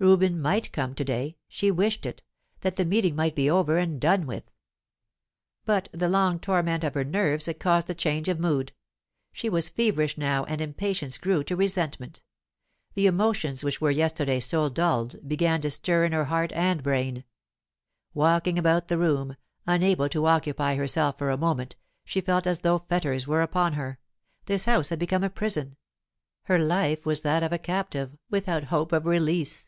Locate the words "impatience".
10.60-11.18